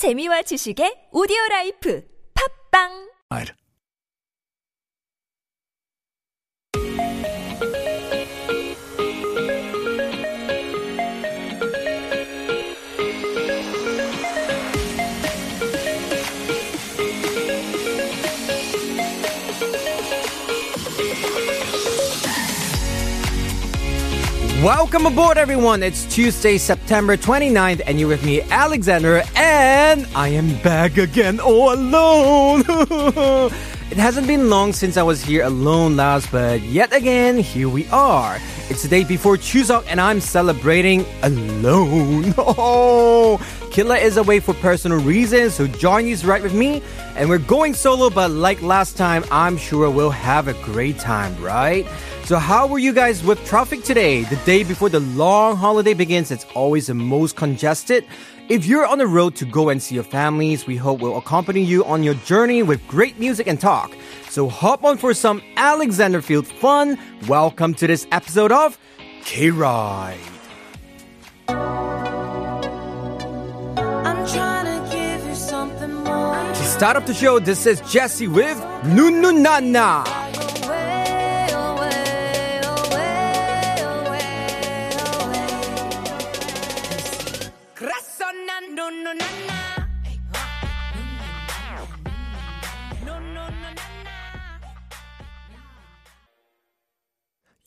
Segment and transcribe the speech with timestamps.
[0.00, 2.00] 재미와 지식의 오디오 라이프.
[2.32, 3.12] 팝빵
[24.62, 25.82] Welcome aboard, everyone.
[25.82, 31.72] It's Tuesday, September 29th, and you're with me, Alexander, and I am back again all
[31.72, 32.60] alone.
[32.68, 37.88] it hasn't been long since I was here alone last, but yet again, here we
[37.88, 38.38] are.
[38.68, 42.34] It's the day before Chuseok, and I'm celebrating alone.
[42.62, 46.82] Oh, Killa is away for personal reasons, so Johnny's right with me,
[47.16, 51.34] and we're going solo, but like last time, I'm sure we'll have a great time,
[51.40, 51.86] right?
[52.30, 54.22] So, how were you guys with traffic today?
[54.22, 58.06] The day before the long holiday begins, it's always the most congested.
[58.48, 61.60] If you're on the road to go and see your families, we hope we'll accompany
[61.60, 63.96] you on your journey with great music and talk.
[64.28, 66.96] So, hop on for some Alexander Field fun.
[67.26, 68.78] Welcome to this episode of
[69.24, 70.16] K Ride.
[74.28, 76.36] To give you something more.
[76.36, 79.32] To start off the show, this is Jesse with Nunu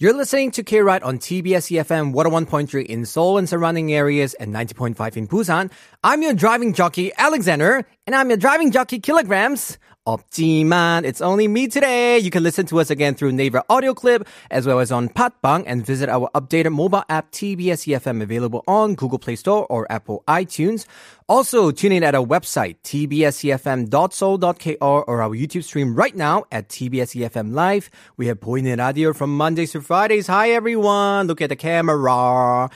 [0.03, 4.53] You're listening to K Ride on TBS EFM 101.3 in Seoul and surrounding areas and
[4.53, 5.71] 90.5 in Busan.
[6.03, 9.77] I'm your driving jockey, Alexander, and I'm your driving jockey, Kilograms.
[10.05, 12.17] 없지만 it's only me today.
[12.19, 15.63] You can listen to us again through Naver audio clip as well as on Podbbang
[15.65, 20.23] and visit our updated mobile app TBS EFM available on Google Play Store or Apple
[20.27, 20.85] iTunes.
[21.29, 27.15] Also, tune in at our website tbsefm.seoul.kr or our YouTube stream right now at TBS
[27.15, 27.89] EFM Live.
[28.17, 30.27] We have Pointed Radio from Mondays to Fridays.
[30.27, 32.69] Hi everyone, look at the camera.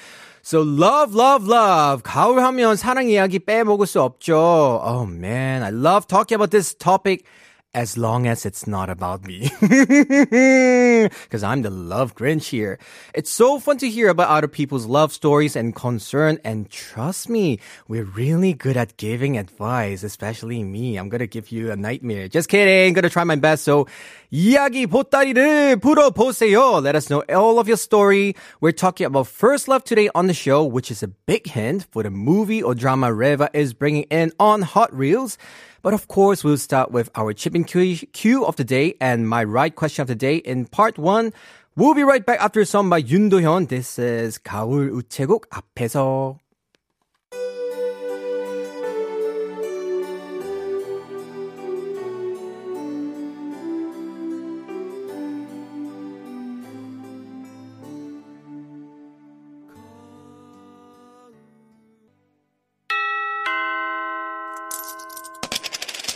[0.46, 2.02] So love, love, love.
[2.02, 4.82] 가을 하면 사랑 이야기 빼먹을 수 없죠.
[4.84, 7.24] Oh man, I love talking about this topic
[7.76, 9.50] as long as it's not about me.
[9.60, 12.78] Because I'm the love Grinch here.
[13.14, 16.38] It's so fun to hear about other people's love stories and concern.
[16.44, 20.98] And trust me, we're really good at giving advice, especially me.
[20.98, 22.28] I'm going to give you a nightmare.
[22.28, 22.92] Just kidding.
[22.92, 23.64] going to try my best.
[23.64, 23.86] So
[24.30, 26.82] 이야기 보따리를 풀어보세요.
[26.82, 28.34] Let us know all of your story.
[28.60, 32.02] We're talking about first love today on the show, which is a big hint for
[32.02, 35.38] the movie or drama Reva is bringing in on Hot Reels.
[35.82, 39.74] But of course, we'll start with our chipping cue of the day and my right
[39.74, 41.32] question of the day in part one.
[41.74, 43.68] We'll be right back after a song by Yoon Do-hyun.
[43.68, 46.38] This is 가을 우체국 앞에서.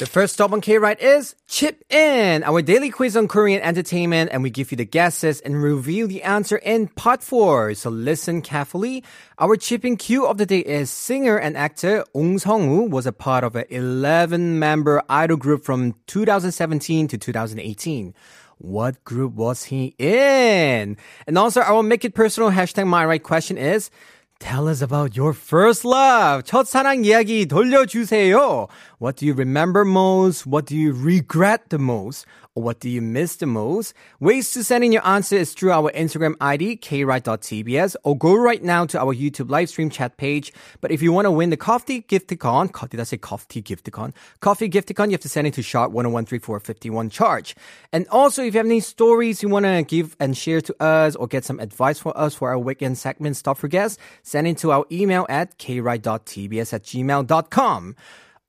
[0.02, 4.42] The first stop on K-Ride is Chip In, our daily quiz on Korean entertainment, and
[4.42, 7.76] we give you the guesses and reveal the answer in part four.
[7.76, 9.04] So listen carefully.
[9.38, 13.12] Our Chip In cue of the day is singer and actor Ong Sung-woo was a
[13.12, 18.16] part of an 11-member idol group from 2017 to 2018.
[18.58, 20.98] What group was he in?
[21.28, 23.92] And also our make it personal hashtag my right question is
[24.41, 26.45] Tell us about your first love.
[26.45, 28.69] 첫사랑 이야기 돌려주세요.
[28.99, 30.47] What do you remember most?
[30.47, 32.27] What do you regret the most?
[32.54, 33.94] What do you miss the most?
[34.20, 38.62] Ways to send in your answer is through our Instagram ID, kride.tbs, or go right
[38.62, 40.52] now to our YouTube live stream chat page.
[40.82, 44.14] But if you want to win the coffee gifticon, co- did I say coffee gifticon?
[44.42, 47.56] Coffee gifticon, you have to send it to sharp 10134151 charge.
[47.94, 51.16] And also, if you have any stories you want to give and share to us
[51.16, 54.58] or get some advice for us for our weekend segment, Stop for Guests, send it
[54.58, 57.96] to our email at kride.tbs at gmail.com.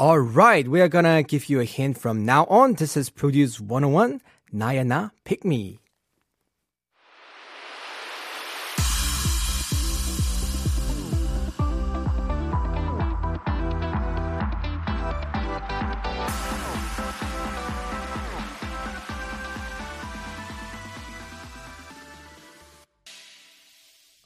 [0.02, 2.74] All right, we are gonna give you a hint from now on.
[2.74, 4.20] This is Produce 101,
[4.52, 5.78] Nayana Pick Me.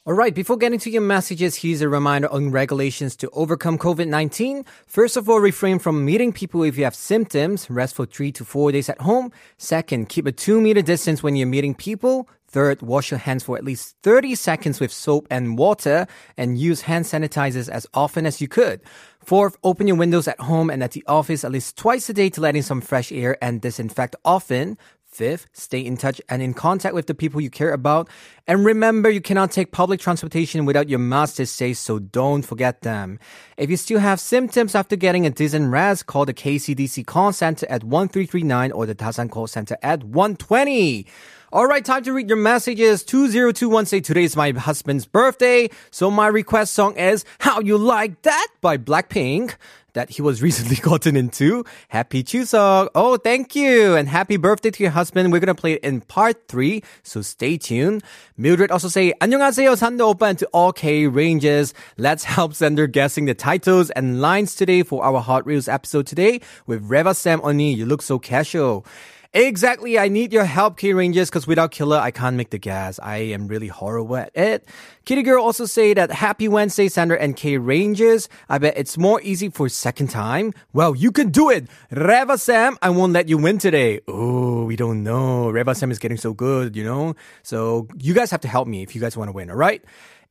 [0.07, 4.07] All right, before getting to your messages, here's a reminder on regulations to overcome COVID
[4.07, 4.63] 19.
[4.85, 7.69] First of all, refrain from meeting people if you have symptoms.
[7.69, 9.33] Rest for three to four days at home.
[9.57, 12.29] Second, keep a two meter distance when you're meeting people.
[12.47, 16.07] Third, wash your hands for at least 30 seconds with soap and water
[16.37, 18.79] and use hand sanitizers as often as you could.
[19.19, 22.29] Fourth, open your windows at home and at the office at least twice a day
[22.29, 24.77] to let in some fresh air and disinfect often.
[25.17, 28.07] Fifth, stay in touch and in contact with the people you care about.
[28.45, 32.83] And remember, you cannot take public transportation without your mask these days, so don't forget
[32.83, 33.17] them.
[33.57, 37.65] If you still have symptoms after getting a dizzy raz, call the KCDC call center
[37.65, 41.07] at 1339 or the Dasan call center at 120.
[41.51, 43.03] All right, time to read your messages.
[43.03, 45.69] 2021 say today is my husband's birthday.
[45.89, 49.55] So my request song is How You Like That by Blackpink
[49.97, 51.65] that he was recently gotten into.
[51.89, 52.89] Happy Chuseok.
[52.93, 53.95] Oh, thank you.
[53.95, 55.33] And happy birthday to your husband.
[55.33, 56.83] We're going to play it in part three.
[57.01, 58.03] So stay tuned.
[58.37, 61.73] Mildred also say, 안녕하세요, 산도 오빠, and to all K Rangers.
[61.97, 66.41] Let's help Sender guessing the titles and lines today for our Hot Reels episode today
[66.67, 67.73] with Reva Sam Oni.
[67.73, 68.85] You look so casual.
[69.33, 69.99] Exactly.
[69.99, 72.99] I need your help, K Rangers, because without Killa, I can't make the gas.
[73.01, 74.67] I am really horrible at it.
[75.05, 78.29] Kitty Girl also say that happy Wednesday, Sandra and K Rangers.
[78.49, 80.53] I bet it's more easy for second time.
[80.73, 81.67] Well, you can do it.
[81.91, 84.01] Reva Sam, I won't let you win today.
[84.07, 85.49] Oh, we don't know.
[85.49, 87.15] Reva Sam is getting so good, you know?
[87.43, 89.83] So you guys have to help me if you guys want to win, all right?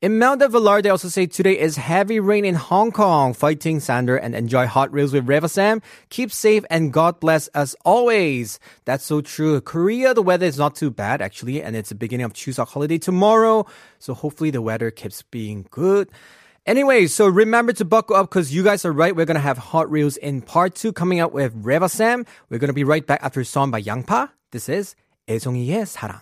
[0.03, 3.35] Imelda Villar, they also say today is heavy rain in Hong Kong.
[3.35, 5.79] Fighting Sander and enjoy hot reels with Reva Sam.
[6.09, 8.59] Keep safe and God bless us always.
[8.85, 9.61] That's so true.
[9.61, 12.97] Korea, the weather is not too bad actually, and it's the beginning of Chuseok holiday
[12.97, 13.67] tomorrow.
[13.99, 16.09] So hopefully the weather keeps being good.
[16.65, 19.15] Anyway, so remember to buckle up because you guys are right.
[19.15, 22.25] We're going to have hot reels in part two coming out with Reva Sam.
[22.49, 24.29] We're going to be right back after a song by Yangpa.
[24.51, 24.95] This is
[25.27, 26.21] 애송이의 사랑.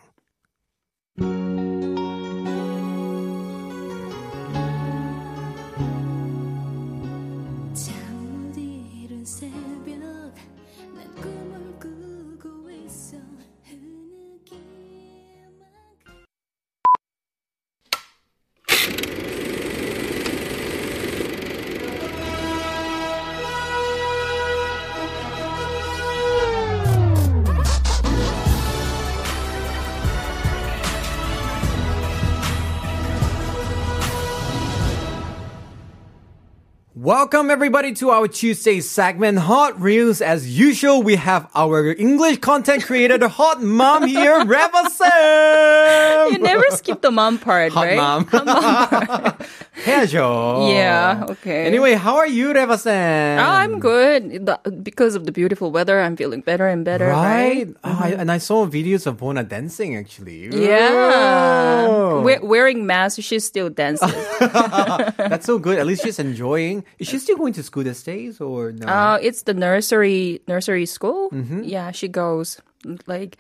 [37.25, 40.21] Welcome everybody to our Tuesday segment, Hot Reels.
[40.21, 46.33] As usual, we have our English content creator, the hot mom here, Reva Sam.
[46.33, 47.97] You never skip the mom part, Hot right?
[47.97, 48.29] mom.
[49.86, 50.70] 해야죠.
[50.74, 51.66] Yeah, okay.
[51.66, 53.40] Anyway, how are you, Reva Sam?
[53.40, 54.46] Oh, I'm good.
[54.46, 57.68] The- Because of the beautiful weather, I'm feeling better and better, Right?
[57.74, 57.76] right?
[57.84, 60.50] Oh, I, and I saw videos of Bona dancing actually.
[60.52, 61.88] Yeah.
[61.90, 62.22] Oh.
[62.22, 64.12] We- wearing mask, she still dances.
[65.18, 65.80] That's so good.
[65.80, 66.84] At least she's enjoying.
[67.00, 68.88] Is she still going to school these days or no?
[68.88, 71.30] uh, it's the nursery nursery school.
[71.32, 71.64] Mm-hmm.
[71.64, 72.60] Yeah, she goes
[73.07, 73.39] like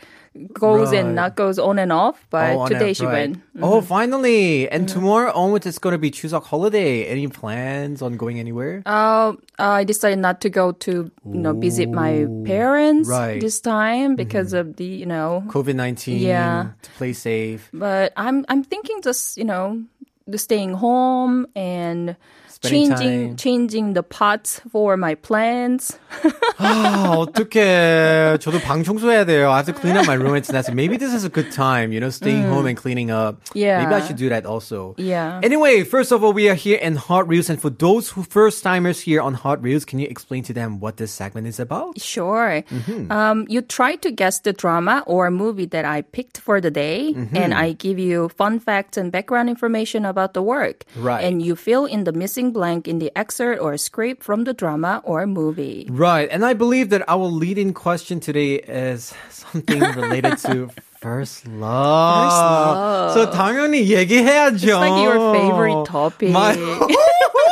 [0.52, 1.04] goes Right.
[1.04, 2.26] and not goes on and off.
[2.30, 3.30] But Oh, today she right.
[3.30, 3.42] went.
[3.60, 3.86] Oh, mm-hmm.
[3.86, 4.68] finally!
[4.68, 4.94] And mm-hmm.
[4.94, 7.04] tomorrow onwards, it's going to be Chuseok holiday.
[7.06, 8.82] Any plans on going anywhere?
[8.86, 13.40] Uh, uh, I decided not to go to you know visit my parents Right.
[13.40, 14.22] this time mm-hmm.
[14.22, 16.18] because of the you know COVID nineteen.
[16.18, 16.72] Yeah.
[16.82, 17.68] To play safe.
[17.72, 19.82] but I'm I'm thinking just you know
[20.26, 22.16] the staying home and
[22.63, 23.35] changing time.
[23.37, 25.97] changing the pots for my plants.
[26.57, 28.37] 아, 어떡해.
[28.39, 29.49] 저도 방 청소해야 돼요.
[29.49, 30.35] I have to clean up my room.
[30.35, 30.69] It's nice.
[30.71, 33.39] Maybe this is a good time, you know, staying home and cleaning up.
[33.55, 33.63] Mm.
[33.63, 33.83] Yeah.
[33.83, 34.95] Maybe I should do that also.
[34.97, 35.39] Yeah.
[35.41, 37.49] Anyway, first of all, we are here in Hot Reels.
[37.49, 40.79] And for those who first timers here on Hot Reels, can you explain to them
[40.79, 41.99] what this segment is about?
[41.99, 42.61] Sure.
[42.69, 43.11] Mm-hmm.
[43.11, 47.13] Um, you try to guess the drama or movie that I picked for the day,
[47.15, 47.35] Mm-hmm.
[47.37, 50.83] and I give you fun facts and background information about the work.
[50.97, 51.23] Right.
[51.23, 55.01] And you fill in the missing blank in the excerpt or script from the drama
[55.03, 55.87] or movie.
[55.89, 56.29] Right.
[56.31, 60.69] And I believe that our lead-in question today is something related to
[61.01, 62.29] first love.
[62.29, 63.13] First love.
[63.13, 64.63] So 당연히 얘기해야죠.
[64.63, 66.29] It's like your favorite topic.
[66.31, 66.53] My-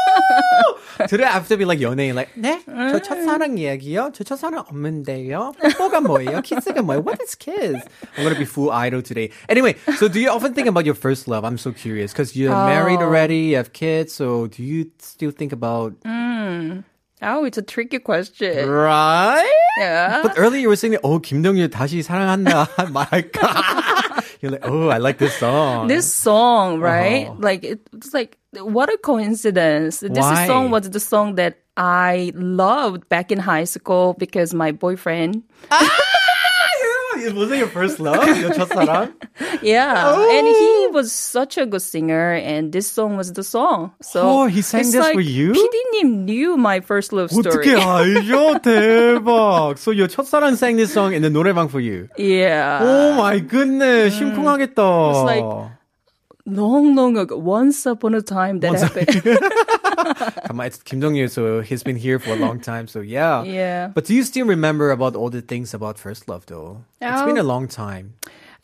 [1.07, 2.59] Today I have to be like 연예인 like 네?
[2.65, 4.11] 저 첫사랑 얘기요?
[4.13, 5.53] 저 첫사랑 없는데요?
[5.61, 6.41] 뽀뽀가 뭐예요?
[6.41, 7.03] 키스가 뭐예요?
[7.03, 7.77] What is kiss?
[8.17, 9.29] I'm gonna be full idol today.
[9.49, 11.43] Anyway, so do you often think about your first love?
[11.45, 13.05] I'm so curious because you're married Oh.
[13.05, 15.93] already, you have kids, so do you still think about
[17.21, 18.69] Oh, it's a tricky question.
[18.69, 19.51] right?
[19.79, 20.21] Yeah.
[20.21, 22.67] But earlier you were saying, oh, 김동률 다시 사랑한다.
[22.91, 24.23] My God.
[24.41, 25.87] You're like, oh, I like this song.
[25.87, 27.25] this song, right?
[27.27, 27.37] Uh-huh.
[27.39, 29.99] Like it's like what a coincidence.
[30.01, 30.47] This Why?
[30.47, 35.43] song was the song that I loved back in high school because my boyfriend,
[37.33, 38.23] Was it your first love?
[38.37, 39.11] your 첫사랑?
[39.61, 40.21] yeah, Oh.
[40.29, 43.91] and he was such a good singer, and this song was the song.
[44.01, 45.51] So Oh, he sang it's this like for you?
[45.51, 47.65] PD님 knew my first love story.
[47.65, 48.61] 어떻게 알죠?
[48.61, 49.77] 대박.
[49.79, 52.07] So your 첫사랑 sang this song in the 노래방 for you.
[52.17, 54.13] yeah, Oh my goodness.
[54.13, 54.77] 심쿵하겠다.
[54.77, 55.71] It's like-
[56.46, 59.22] long, long ago, once upon a time that happened.
[60.46, 62.88] Come on, it's Kim Dong Ryul, so he's been here for a long time.
[62.88, 63.42] So yeah.
[63.44, 63.88] Yeah.
[63.88, 66.84] But do you still remember about all the things about First Love though?
[67.00, 67.44] It's been a Oh.
[67.44, 68.14] long time.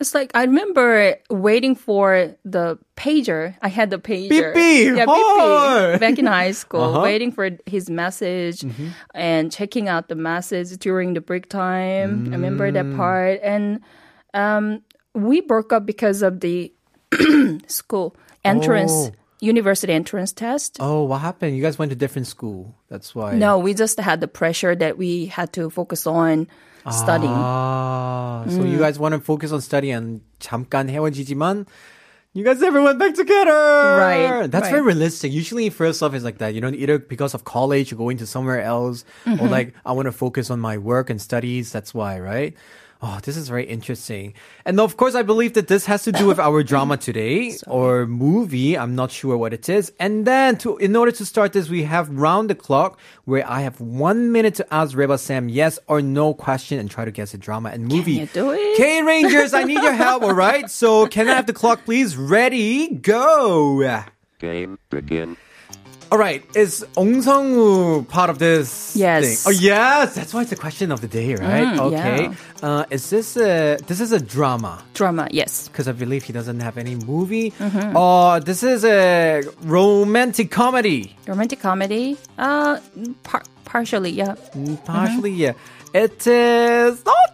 [0.01, 3.57] It's like I remember waiting for the pager.
[3.63, 4.31] I had the pager.
[4.31, 4.97] Beep, beep.
[4.97, 6.01] Yeah, beep, beep.
[6.01, 7.03] Back in high school, Uh-huh.
[7.03, 8.89] waiting for his message Mm-hmm.
[9.15, 12.29] and checking out the message during the break time.
[12.31, 12.75] I remember Mm.
[12.75, 13.41] that part.
[13.43, 13.81] And
[14.35, 14.83] um,
[15.15, 16.73] we broke up because of the
[17.68, 19.12] school entrance, Oh.
[19.40, 20.78] university entrance test.
[20.80, 21.56] Oh, what happened?
[21.56, 22.76] You guys went to different school.
[22.90, 23.36] That's why.
[23.36, 26.48] No, we just had the pressure that we had to focus on
[26.92, 27.32] studying.
[27.32, 28.72] Ah, so Mm.
[28.72, 31.66] you guys want to focus on study and 잠깐 헤어지지만
[32.34, 33.54] you guys never went back together.
[33.54, 34.72] Right, That's right.
[34.72, 35.32] very realistic.
[35.32, 36.56] Usually first love is like that.
[36.56, 39.38] You know, either because of college, you're going to somewhere else, Mm-hmm.
[39.40, 41.72] or like, I want to focus on my work and studies.
[41.72, 42.58] That's why, right?
[43.01, 44.35] Oh, this is very interesting.
[44.65, 48.07] And of course, I believe that this has to do with our drama today or
[48.07, 48.77] movie.
[48.77, 49.93] I'm not sure what it is.
[50.01, 53.61] And then to, in order to start this, we have round the clock where I
[53.61, 57.31] have one minute to ask Reva Sam yes or no question and try to guess
[57.33, 58.15] the drama and movie.
[58.15, 58.77] you do it?
[58.77, 60.69] K Rangers, I need your help, all right?
[60.69, 62.17] So can I have the clock, please?
[62.17, 64.03] Ready, go.
[64.41, 65.37] Game begin.
[66.11, 69.45] All right, is Ong Sung-woo part of this Yes.
[69.45, 69.53] thing?
[69.53, 70.15] Oh, yes.
[70.15, 71.77] That's why it's the question of the day, right?
[71.77, 72.31] Mm, okay.
[72.63, 74.83] Uh, is this a, this is a drama?
[74.95, 75.69] Drama, yes.
[75.69, 77.51] Because I believe he doesn't have any movie.
[77.51, 77.95] Mm-hmm.
[77.95, 81.15] Oh, this is a romantic comedy.
[81.27, 82.81] Romantic comedy, uh,
[83.23, 84.35] par- partially, yeah.
[84.57, 85.53] Mm, Partially, yeah.
[85.93, 87.03] It is.
[87.05, 87.27] Oh,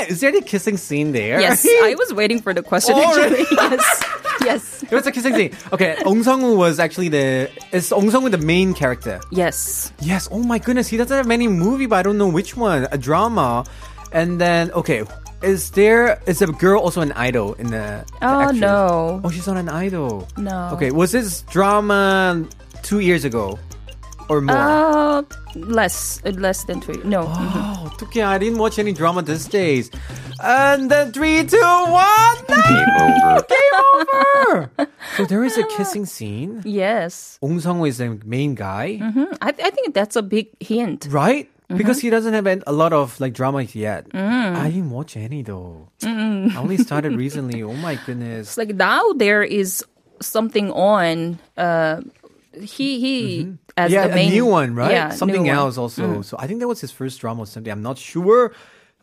[0.00, 0.10] okay.
[0.10, 1.38] Is there any kissing scene there?
[1.40, 3.44] Yes, I was waiting for the question Oh, actually.
[3.50, 4.02] yes,
[4.46, 5.52] yes, It was a kissing scene.
[5.74, 7.50] Okay, Ong Sung-woo was actually the.
[7.74, 9.20] Is Ong Sung-woo the main character?
[9.34, 9.92] yes.
[10.00, 10.28] Yes.
[10.30, 12.86] Oh my goodness, he doesn't have many movie, but I don't know which one.
[12.94, 13.66] A drama,
[14.12, 15.02] and then okay,
[15.42, 18.06] is there is a girl also an idol in the?
[18.22, 18.60] the Oh actress?
[18.62, 20.28] no, Oh, she's not an idol.
[20.38, 20.70] No.
[20.78, 22.46] Okay, was this drama
[22.86, 23.58] two years ago
[24.28, 24.56] or more?
[24.56, 25.22] uh,
[25.54, 26.98] less, less than three.
[27.04, 27.24] No.
[27.28, 29.90] Oh, okay, I didn't watch any drama these days.
[30.42, 32.36] And then three, two, one.
[32.48, 32.56] No!
[32.68, 33.46] Game over.
[33.48, 34.70] Game over.
[35.16, 36.62] so there is a kissing scene.
[36.64, 37.38] yes.
[37.42, 38.96] Ong Sung-woo is the main guy.
[38.96, 41.06] Hmm, I, I think that's a big hint.
[41.10, 41.48] Right?
[41.68, 41.78] Mm-hmm.
[41.78, 44.08] Because he doesn't have a lot of like drama yet.
[44.10, 44.54] Mm.
[44.56, 45.88] I didn't watch any though.
[46.04, 47.62] I only started recently.
[47.64, 48.48] Oh my goodness.
[48.50, 49.82] It's like now there is
[50.22, 51.40] something on.
[51.56, 52.02] Uh,
[52.60, 54.91] he he as yeah, the main a new one, right?
[54.91, 55.57] Yeah, Something new one.
[55.57, 55.61] Mm.
[55.65, 56.21] else also.
[56.21, 57.71] So I think that was his first drama or something.
[57.71, 58.53] I'm not sure.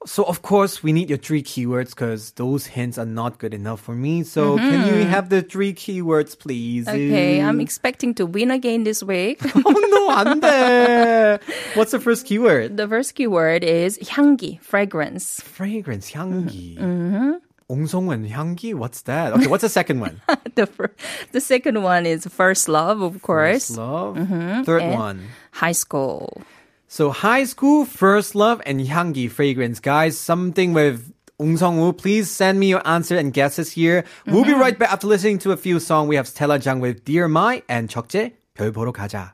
[0.06, 3.80] So of course we need your three keywords because those hints are not good enough
[3.80, 4.22] for me.
[4.22, 6.86] So can you have the three keywords, please?
[6.86, 7.10] Mm-hmm.
[7.10, 9.40] Okay, I'm expecting to win again this week.
[9.42, 11.40] oh no, ande.
[11.74, 12.76] What's the first keyword?
[12.76, 15.40] the first keyword is 향기, fragrance.
[15.42, 16.78] Fragrance, 향기.
[16.78, 17.32] Mm-hmm.
[17.67, 18.73] 옹성은 향기.
[18.73, 19.33] What's that?
[19.33, 20.21] Okay, what's the second one?
[20.55, 20.93] the first,
[21.31, 23.67] the second one is first love, of course.
[23.67, 24.15] First love.
[24.17, 24.63] Mm-hmm.
[24.63, 25.19] Third and one,
[25.51, 26.41] high school.
[26.87, 30.17] So high school, first love, and 향기 fragrance, guys.
[30.17, 34.05] Something with Ung please send me your answer and guesses here.
[34.25, 34.61] We'll be mm-hmm.
[34.61, 36.07] right back after listening to a few songs.
[36.07, 39.33] We have Stella Jang with Dear My and Jukjae 별 보러 가자.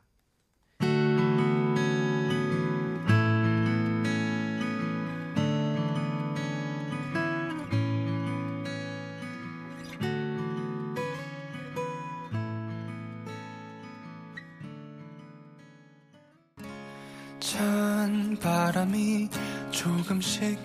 [18.68, 19.30] 바람이
[19.70, 20.58] 조금씩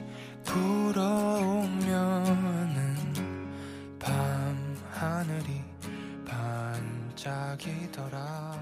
[0.44, 1.80] 불어오면은
[3.98, 5.62] 밤 하늘이
[7.16, 8.60] 반짝이더라.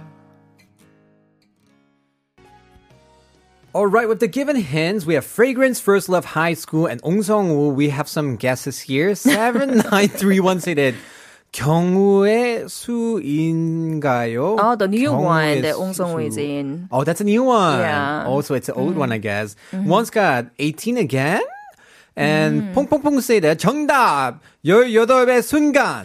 [3.73, 7.23] All right, with the given hints, we have Fragrance, First Love, High School, and Ong
[7.23, 7.69] Sung-woo.
[7.69, 9.15] We have some guesses here.
[9.15, 10.93] 7931 stated,
[11.52, 14.56] 경우의 수인가요?
[14.58, 16.40] Oh, the new one that Ong Sung-woo is 수.
[16.40, 16.88] in.
[16.90, 17.78] Oh, that's a new one.
[17.78, 18.24] Yeah.
[18.26, 19.54] Also, it's an old one, I guess.
[19.72, 21.42] One's got 18 again.
[22.16, 26.04] And 퐁퐁퐁 say that 정답 18의 순간.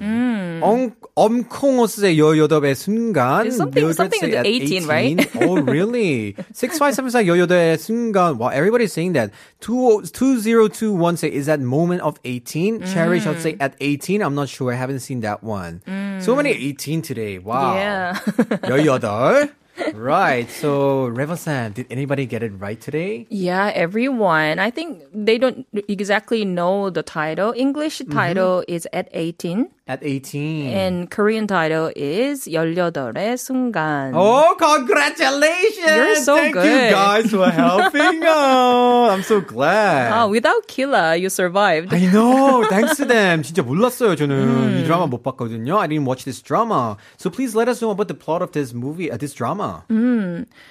[0.62, 3.47] 엄, 엄콩호스의 18의 순간.
[3.47, 5.17] It's something- Mildred something say with at 18, right?
[5.45, 6.35] oh, really?
[6.53, 8.39] 6574 18의 순간.
[8.39, 9.31] Wow, everybody's saying that.
[9.61, 12.83] 20- 2021 say, is that moment of 18?
[12.87, 14.23] Cherish, I'll say at 18.
[14.23, 14.73] I'm not sure.
[14.73, 15.81] I haven't seen that one.
[16.21, 17.39] So many 18 today.
[17.39, 17.75] Wow.
[17.77, 18.19] Yeah.
[18.65, 19.51] 18.
[19.95, 20.49] Right.
[20.51, 23.27] So, Revo-san, did anybody get it right today?
[23.31, 24.59] Yeah, everyone.
[24.59, 27.55] I think they don't exactly know the title.
[27.57, 28.13] English Mm-hmm.
[28.13, 29.69] title is at 18.
[29.89, 30.73] At 18.
[30.73, 34.13] And Korean title is 18의 순간.
[34.15, 35.85] Oh, congratulations!
[35.85, 36.93] You're so Thank you good.
[36.93, 39.11] guys for helping out.
[39.11, 40.13] I'm so glad.
[40.13, 41.93] Ah, without Killa, you survived.
[41.93, 42.65] I know.
[42.71, 43.43] Thanks to them.
[43.43, 44.79] 진짜 몰랐어요, 저는.
[44.81, 45.79] 이 드라마 못 봤거든요.
[45.81, 46.97] I didn't watch this drama.
[47.19, 49.85] So please let us know about the plot of this movie, uh, this drama.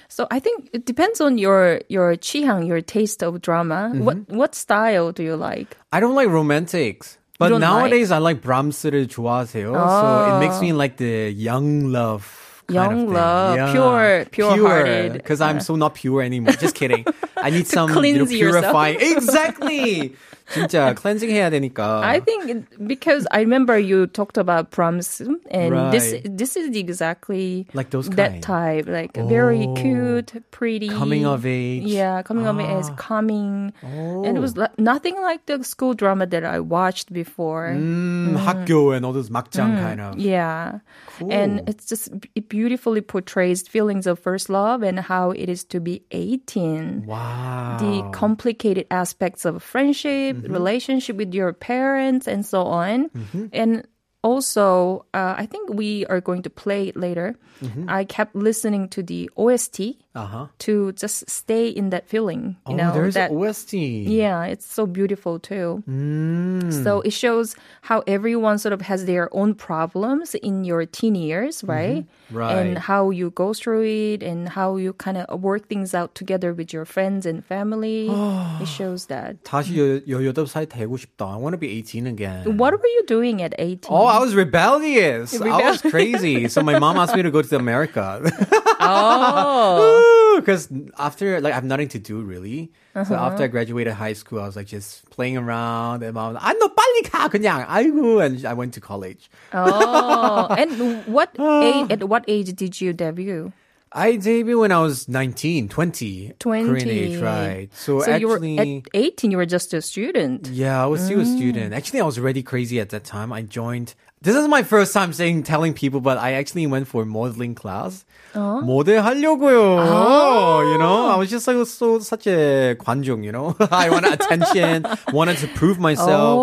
[0.07, 3.91] So I think it depends on your your 취향, your taste of drama.
[3.91, 4.05] Mm-hmm.
[4.05, 5.75] What what style do you like?
[5.91, 7.17] I don't like romantics.
[7.39, 9.73] But don't nowadays I like Brahms를 좋아하세요.
[9.73, 12.37] So it makes me like the young love.
[12.67, 13.13] Kind Young of thing.
[13.13, 13.71] love, Yeah.
[13.73, 15.13] pure- pure-hearted.
[15.13, 16.53] Because I'm so not pure anymore.
[16.53, 17.03] Just kidding.
[17.35, 18.63] I need some you know, cleanse yourself.
[18.71, 18.97] purifying.
[19.01, 20.15] Exactly.
[20.48, 20.94] 진짜
[21.26, 22.02] 해야 되니까.
[22.02, 25.90] I think because I remember you talked about Brahms, and right.
[25.90, 28.18] this this is exactly like those kind.
[28.18, 29.26] that type like oh.
[29.26, 31.84] very cute, pretty coming of age.
[31.84, 32.50] Yeah, coming ah.
[32.50, 33.72] of age coming.
[33.82, 34.24] Oh.
[34.24, 34.42] And it oh.
[34.42, 37.74] was like, nothing like the school drama that I watched before.
[37.74, 38.36] Mm, mm.
[38.36, 39.80] 학교 and all those 막장 mm.
[39.80, 40.18] kind of.
[40.18, 40.80] Yeah.
[41.18, 41.32] Cool.
[41.32, 45.80] And it's just it beautifully portrays feelings of first love and how it is to
[45.80, 47.06] be 18.
[47.06, 47.78] Wow.
[47.80, 50.52] The complicated aspects of friendship Mm-hmm.
[50.52, 53.08] relationship with your parents, and so on.
[53.10, 53.46] Mm-hmm.
[53.52, 53.86] And
[54.22, 57.38] also, uh, I think we are going to play it later.
[57.62, 57.88] Mm-hmm.
[57.88, 60.47] I kept listening to the OST Uh-huh.
[60.59, 62.57] to just stay in that feeling.
[62.67, 63.73] You oh, know, there's that an OST.
[63.73, 65.83] yeah, it's so beautiful too.
[65.87, 66.83] Mm.
[66.83, 71.63] So it shows how everyone sort of has their own problems in your teen years,
[71.63, 72.05] right?
[72.29, 72.51] Right.
[72.51, 76.53] And how you go through it and how you kind of work things out together
[76.53, 78.07] with your friends and family.
[78.59, 79.43] it shows that.
[79.43, 81.31] 다시 여, 18살 되고 싶다.
[81.31, 82.57] I want to be 18 again.
[82.57, 83.87] What were you doing at 18?
[83.89, 85.39] Oh, I was rebellious.
[85.39, 86.49] I was crazy.
[86.49, 88.19] So my mom asked me to go to America.
[88.79, 90.01] oh.
[90.37, 92.71] Because after, like, I have nothing to do really.
[92.95, 93.15] So Uh-huh.
[93.15, 96.03] after I graduated high school, I was like just playing around.
[96.03, 97.65] And mom was like, 아, 너 빨리 가, 그냥.
[97.67, 98.23] 아이고.
[98.23, 99.29] And I went to college.
[99.53, 100.47] oh.
[100.57, 103.51] And what age, at what age did you debut?
[103.93, 106.31] I debuted when I was 19, 20.
[106.39, 106.65] 20.
[106.65, 107.67] Korean age, right.
[107.75, 108.57] So, So you were actually.
[108.87, 110.47] at 18, you were just a student.
[110.47, 111.73] Yeah, I was still a student.
[111.73, 113.33] Actually, I was already crazy at that time.
[113.33, 113.93] I joined.
[114.25, 118.05] This is my first time saying telling people, but I actually went for modeling class.
[118.35, 120.71] 모델 하려고요.
[120.71, 123.23] You know, I was just like so such a 관중.
[123.25, 126.37] You know, I wanted attention, wanted to prove myself.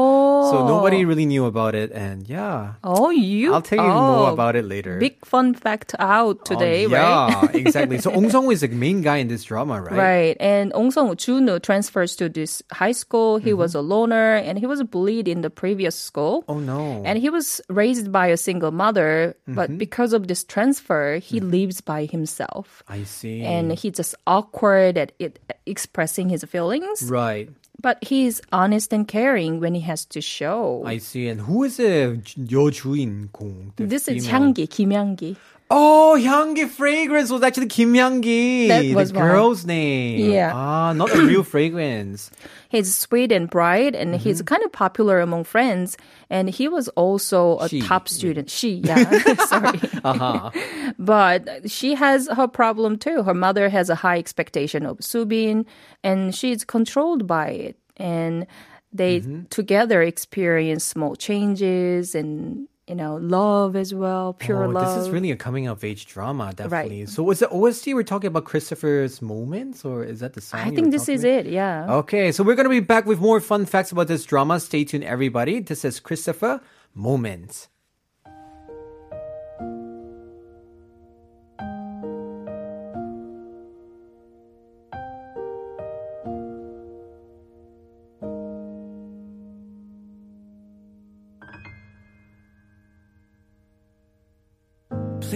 [0.52, 3.54] So nobody really knew about it, and yeah, Oh, you.
[3.54, 5.00] I'll tell you oh, more about it later.
[5.00, 7.56] Big fun fact out today, Oh, yeah, right?
[7.64, 7.98] exactly.
[8.00, 9.92] So Ong Song is the main guy in this drama, right?
[9.94, 10.38] Right.
[10.40, 13.38] And Ong Song Junwoo transfers to this high school.
[13.38, 16.42] He was a loner and he was bullied in the previous school.
[16.44, 16.52] Mm-hmm.
[16.52, 17.04] Oh no.
[17.06, 19.56] And he was raised by a single mother, Mm-hmm.
[19.56, 22.84] but because of this transfer, he lives by himself.
[22.88, 23.42] I see.
[23.44, 27.04] And he's just awkward at it, expressing his feelings.
[27.10, 27.50] right.
[27.81, 30.83] But he's honest and caring when he has to show.
[30.85, 31.29] I see.
[31.29, 33.77] And who is the 여주인공?
[33.77, 34.53] the this is female?
[34.53, 35.37] Hyanggi, Kim Hyanggi.
[35.76, 39.26] Oh, Hyanggi fragrance was actually Kim Hyanggi, That was the why.
[39.26, 40.30] girl's name.
[40.32, 40.52] Yeah.
[40.54, 42.30] Ah, not a real fragrance.
[42.70, 44.46] He's sweet and bright, and he's Mm-hmm.
[44.54, 45.98] kind of popular among friends.
[46.30, 48.50] And he was also a She, top student.
[48.50, 49.02] She, yeah,
[49.50, 49.80] sorry.
[50.04, 50.50] Uh-huh.
[51.00, 53.24] But she has her problem too.
[53.24, 55.66] Her mother has a high expectation of Subin,
[56.04, 57.78] and she's controlled by it.
[57.98, 58.46] And
[58.94, 59.50] they Mm-hmm.
[59.50, 64.96] together experience small changes and you know love as well, pure oh, love.
[64.96, 67.06] This is really a coming of age drama, definitely.
[67.06, 70.60] So was the OST we're talking about Christopher's moments, or is that the song?
[70.60, 71.34] I think this is about?
[71.34, 71.46] it.
[71.48, 71.94] Yeah.
[71.96, 74.60] Okay, so we're gonna be back with more fun facts about this drama.
[74.60, 75.60] Stay tuned, everybody.
[75.60, 76.62] This is Christopher
[76.94, 77.70] Moments.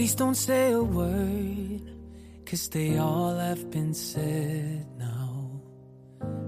[0.07, 1.81] Please don't say a word,
[2.45, 5.61] cause they all have been said now.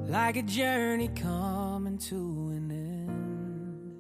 [0.08, 2.16] Like a journey coming to
[2.56, 3.98] an end.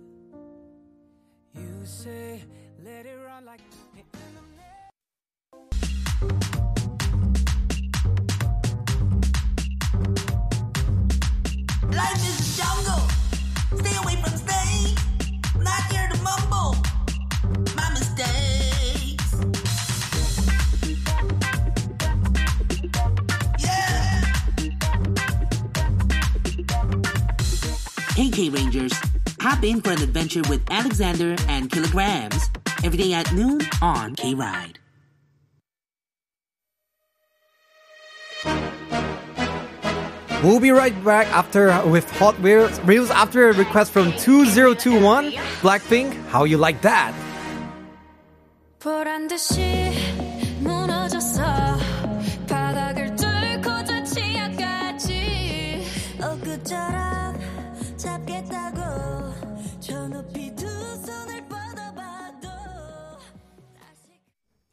[1.55, 2.41] You say,
[2.85, 3.59] let it run like.
[28.19, 28.91] Hey, K Rangers.
[29.39, 32.49] Hop in for an adventure with Alexander and Kilograms.
[32.83, 34.77] Every day at noon on K Ride.
[40.43, 46.13] We'll be right back after with Hot Wheels Reels after a request from 2021 Blackpink.
[46.25, 47.15] How you like that?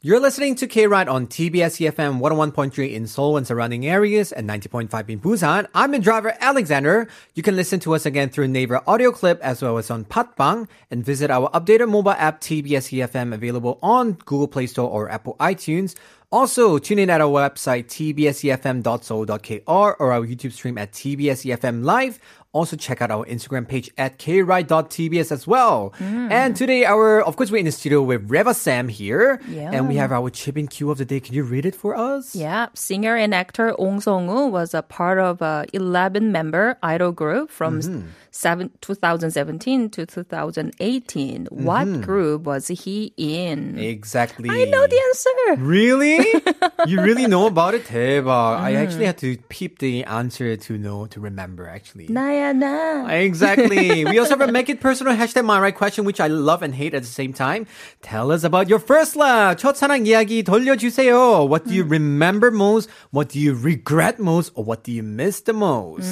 [0.03, 4.47] You're listening to K Ride on TBS EFM 101.3 in Seoul and surrounding areas and
[4.47, 5.65] 90.5 in Busan.
[5.73, 7.07] I'm your driver Alexander.
[7.33, 10.67] You can listen to us again through Naver audio clip as well as on Podbbang
[10.91, 15.35] and visit our updated mobile app TBS EFM available on Google Play Store or Apple
[15.39, 15.95] iTunes.
[16.31, 22.19] Also, tune in at our website tbsefm.so.kr or our YouTube stream at tbsefm live.
[22.53, 25.93] Also, check out our Instagram page at kride.tbs as well.
[25.99, 29.71] And today, our of course, we're in the studio with Reva Sam here, Yeah.
[29.73, 31.19] and we have our chip in cue of the day.
[31.19, 32.33] Can you read it for us?
[32.35, 37.77] Yeah, singer and actor Ong Song-woo was a part of a 11-member idol group from
[37.81, 38.07] Mm-hmm.
[38.31, 41.47] seven, 2017 to 2018.
[41.51, 43.77] What group was he in?
[43.77, 44.49] Exactly.
[44.49, 45.61] I know the answer.
[45.61, 46.21] Really?
[46.87, 47.85] you really know about it?
[47.85, 48.59] 대박.
[48.61, 48.83] I Mm.
[48.83, 52.07] actually had to peep the answer to know to remember actually.
[52.36, 53.08] 나야 나.
[53.10, 54.04] Exactly.
[54.04, 56.74] we also have a make it personal hashtag my right question, which I love and
[56.74, 57.66] hate at the same time.
[58.02, 59.56] Tell us about your first love.
[59.56, 61.48] 첫사랑 이야기 돌려주세요.
[61.48, 62.88] What do you remember most?
[63.10, 64.52] What do you regret most?
[64.54, 66.08] Or what do you miss the most?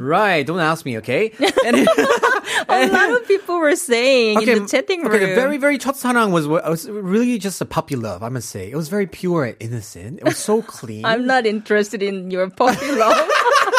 [0.00, 0.46] Right.
[0.46, 1.32] Don't ask me, okay?
[1.66, 1.86] And-
[2.68, 5.12] A lot of people were saying in the chatting room.
[5.14, 8.70] okay, the very, very 첫사랑 was, was really just a puppy love, I must say.
[8.70, 10.18] It was very pure and innocent.
[10.18, 11.04] It was so clean.
[11.04, 13.28] I'm not interested in your puppy love.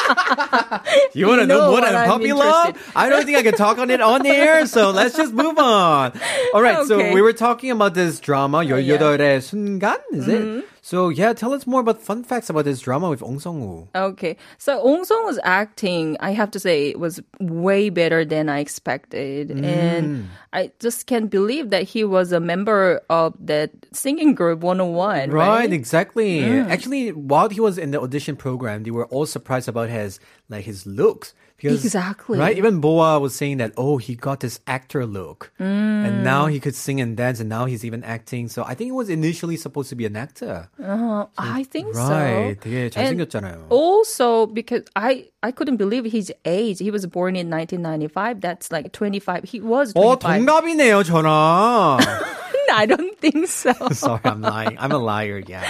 [1.13, 2.67] You want to You know, know what, what a I'm puppy love?
[2.67, 2.91] interested.
[2.95, 5.57] I don't think I can talk on it on the air, so let's just move
[5.57, 6.13] on.
[6.53, 7.11] All right, so Okay.
[7.11, 8.75] Oh, we were talking about this drama, yeah.
[8.75, 10.59] 열여덟의 순간, is Mm-hmm.
[10.59, 10.65] it?
[10.84, 13.88] So yeah, tell us more about fun facts about this drama with Ong Song-woo.
[13.94, 14.36] Okay.
[14.58, 18.58] So Ong Song was acting, I have to say, it was way better than I
[18.58, 19.48] expected.
[19.48, 19.64] Mm.
[19.64, 25.30] And I just can't believe that he was a member of that singing group 101.
[25.30, 25.72] Right, Right.
[25.72, 26.44] exactly.
[26.44, 30.20] Actually, while he was in the audition program, they were all surprised about his
[30.50, 31.32] like his looks.
[31.56, 32.38] Because, Exactly.
[32.38, 32.58] Right?
[32.58, 35.52] Even Boa was saying that, oh, he got this actor look.
[35.58, 38.48] And now he could sing and dance, and now he's even acting.
[38.48, 40.68] So I think it was initially supposed to be an actor.
[40.73, 42.57] Uh, I think Right.
[42.57, 42.69] so.
[42.69, 43.67] 되게 And 잘생겼잖아요.
[43.69, 46.79] Also, because I I couldn't believe his age.
[46.79, 48.41] He was born in 1995.
[48.41, 49.43] That's like 25.
[49.45, 50.45] He was 어, 25.
[50.45, 51.99] 동갑이네요, 저랑.
[52.73, 53.73] I don't think so.
[53.93, 54.77] Sorry, I'm lying.
[54.79, 55.65] I'm a liar, yeah.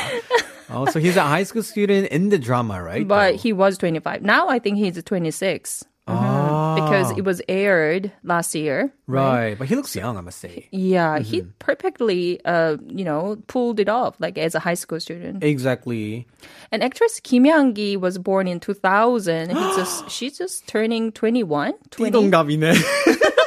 [0.69, 3.07] Oh, so he's a high school student in the drama, right?
[3.07, 3.37] But though?
[3.37, 4.21] he was 25.
[4.21, 5.83] Now I think he's 26.
[6.09, 6.17] Mhm.
[6.17, 6.73] Ah.
[6.73, 8.89] Because it was aired last year.
[9.05, 9.53] Right.
[9.53, 10.65] But he looks young, I must say.
[10.71, 11.53] Yeah, he Mm-hmm.
[11.59, 15.43] perfectly, uh, you know, pulled it off like as a high school student.
[15.43, 16.25] Exactly.
[16.71, 19.49] And actress Kim Young-gi was born in 2000.
[19.53, 21.73] He just she's just turning 21.
[21.93, 22.09] 20.
[22.09, 22.73] 띠동갑이네.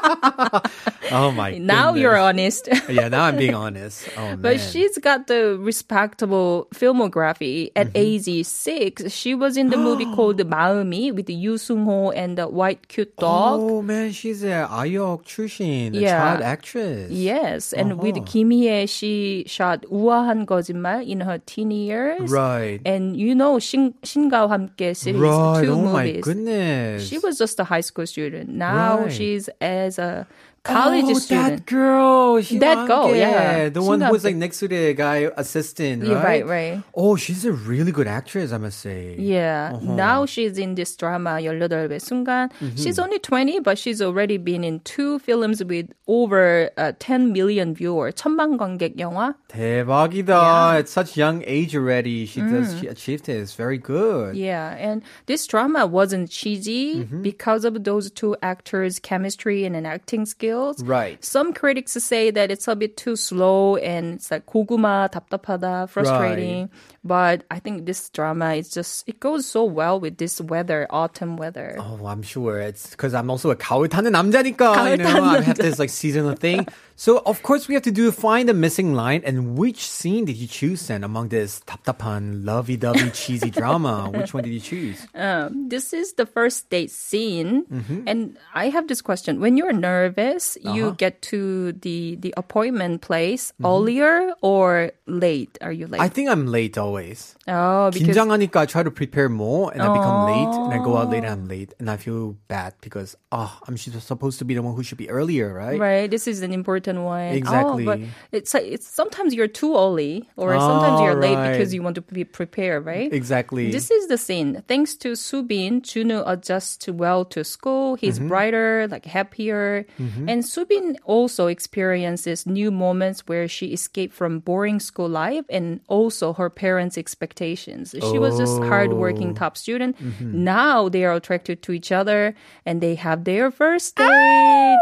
[1.11, 2.01] oh my Now goodness.
[2.01, 2.69] you're honest.
[2.89, 4.07] Yeah, now I'm being honest.
[4.17, 4.59] Oh, But man.
[4.59, 7.71] she's got the respectable filmography.
[7.75, 8.29] At Mm-hmm.
[8.29, 12.47] age six, she was in the movie called 마음이 with Yoo Sung Ho and the
[12.47, 13.59] white cute dog.
[13.61, 16.19] Oh man, she's a 아역 출신, a Yeah.
[16.19, 17.11] child actress.
[17.11, 18.25] Yes, and with Uh-huh.
[18.25, 22.31] Kim Hee, she shot 우아한 거짓말 in her teen years.
[22.31, 22.81] Right.
[22.85, 25.63] And you know 신 신가와 함께 series Right.
[25.65, 26.23] two oh my movies.
[26.23, 27.07] goodness.
[27.07, 28.49] She was just a high school student.
[28.49, 29.11] Now Right.
[29.11, 30.26] she's as a
[30.65, 31.57] college oh, student.
[31.57, 32.41] That girl.
[32.41, 33.69] That girl, yeah.
[33.69, 34.23] The one who's 신가함께.
[34.25, 36.41] like next to the guy assistant, Yeah, right?
[36.43, 36.83] right, right.
[36.95, 39.13] Oh, she's a really good actress, I must say.
[39.19, 39.73] Yeah.
[39.75, 39.93] Uh-huh.
[39.93, 42.49] Now she's in this drama 18배 순간.
[42.59, 42.81] Mm-hmm.
[42.81, 47.75] She's only 20 but she's already been in two films with over uh, 10 million
[47.75, 48.15] viewers.
[48.15, 49.35] 천만 관객 영화.
[49.49, 50.77] 대박이다.
[50.79, 52.79] At such young age already, she does Mm.
[52.81, 53.37] she achieved it.
[53.37, 54.35] It's very good.
[54.35, 57.21] Yeah, and this drama wasn't cheesy Mm-hmm.
[57.21, 60.83] because of those two actors' chemistry and an acting skills.
[60.83, 61.23] Right.
[61.23, 66.69] Some critics say that it's a bit too slow and it's like 고구마, 답답하다, frustrating.
[67.03, 71.37] But I think this drama is just it goes so well with this weather, autumn
[71.37, 71.77] weather.
[71.79, 74.73] Oh, I'm sure it's because I'm also a 가을 타는 남자니까.
[74.73, 75.63] 가을 you know, 타는 I have 남자.
[75.63, 76.65] this like seasonal thing.
[76.99, 79.19] So of course we have to do find the missing line.
[79.25, 84.09] And which scene did you choose then among this 답답한 lovey-dovey cheesy drama?
[84.15, 85.03] Which one did you choose?
[85.13, 88.07] Um, this is the first date scene, Mm-hmm.
[88.07, 93.01] and I have this question: When you're nervous this, you get to the the appointment
[93.03, 95.57] place earlier or late?
[95.59, 95.99] Are you late?
[95.99, 97.35] I think I'm late always.
[97.51, 100.95] oh, because 긴장하니까 I try to prepare more and I become late and I go
[100.95, 104.45] out late and I'm late and I feel bad because oh I'm sh- supposed to
[104.47, 105.75] be the one who should be earlier, right?
[105.75, 107.33] right, this is an important one.
[107.37, 107.83] Exactly.
[107.83, 107.99] Oh, but
[108.31, 111.51] it's like it's sometimes you're too early or sometimes Oh, you're late right.
[111.51, 113.11] because you want to be prepared, right?
[113.13, 113.71] Exactly.
[113.71, 114.63] This is the scene.
[114.67, 117.95] Thanks to Subin, Juno adjusts well to school.
[117.95, 118.27] He's Mm-hmm.
[118.29, 119.85] brighter, like happier.
[119.99, 126.31] And Subin also experiences new moments where she escaped from boring school life and also
[126.33, 127.93] her parents' expectations.
[127.93, 128.67] She was just Oh.
[128.67, 129.99] hardworking top student.
[129.99, 130.43] Mm-hmm.
[130.43, 132.33] Now they are attracted to each other
[132.65, 134.79] and they have their first date.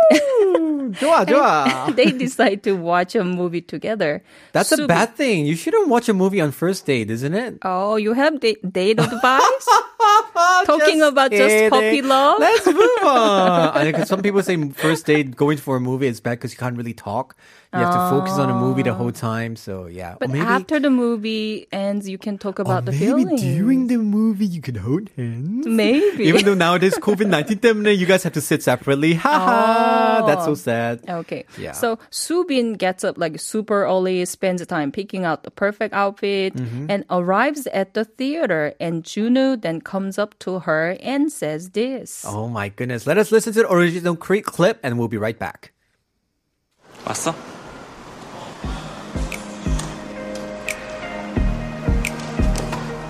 [1.00, 1.90] 좋아, 좋아.
[1.99, 4.23] they decide to watch a movie together.
[4.55, 5.45] That's a bad thing.
[5.45, 7.59] You shouldn't watch a movie on first date, isn't it?
[7.67, 9.67] Oh, you have da- date advice?
[10.65, 11.71] Talking about just kidding.
[11.71, 12.39] puppy love?
[12.39, 13.75] Let's move on.
[13.77, 16.59] I 'cause some people say first date going for a movie is bad because you
[16.59, 17.35] can't really talk.
[17.74, 19.56] You have to focus on a movie the whole time.
[19.56, 22.92] So yeah, But or maybe after the movie ends, you can talk or about the
[22.92, 23.42] maybe feelings.
[23.42, 25.66] during the movie you can hold hands.
[25.66, 26.26] Maybe.
[26.26, 29.16] Even though nowadays COVID nineteen 때문에 you guys have to sit separately.
[29.16, 31.02] Haha, that's so sad.
[31.10, 31.46] Okay.
[31.58, 31.72] Yeah.
[31.72, 36.86] So Subin gets up like super early, spends time picking out the perfect outfit, Mm-hmm.
[36.94, 38.76] and arrives at the theater.
[38.80, 42.22] And Juno then comes up to her and says this.
[42.22, 43.08] Oh my goodness.
[43.10, 45.74] Let us listen to the original cre- clip and we'll be right back.
[47.06, 47.34] 왔어?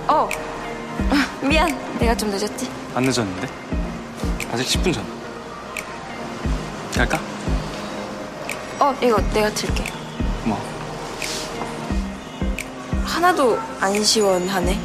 [0.09, 0.29] 어.
[1.43, 1.69] 미안.
[1.99, 2.71] 내가 좀 늦었지.
[2.95, 3.49] 안 늦었는데?
[4.53, 5.05] 아직 10분 전.
[6.95, 7.21] 갈까?
[8.81, 9.85] 어, 이거 내가 들게.
[10.45, 10.59] 뭐?
[13.05, 14.81] 하나도 안 시원하네.